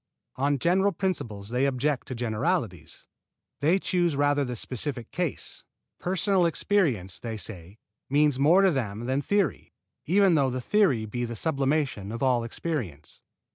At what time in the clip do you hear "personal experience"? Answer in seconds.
5.99-7.19